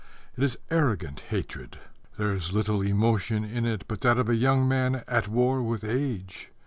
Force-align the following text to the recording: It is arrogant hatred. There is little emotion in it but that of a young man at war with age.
It 0.35 0.43
is 0.43 0.57
arrogant 0.71 1.19
hatred. 1.29 1.77
There 2.17 2.33
is 2.33 2.51
little 2.53 2.81
emotion 2.81 3.43
in 3.43 3.65
it 3.65 3.83
but 3.87 4.01
that 4.01 4.17
of 4.17 4.29
a 4.29 4.35
young 4.35 4.67
man 4.67 5.03
at 5.07 5.27
war 5.27 5.61
with 5.61 5.83
age. 5.83 6.49